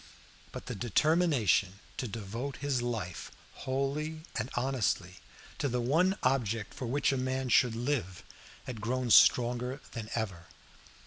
[0.51, 5.19] But the determination to devote his life wholly and honestly
[5.59, 8.23] to the one object for which a man should live
[8.63, 10.47] had grown stronger than ever.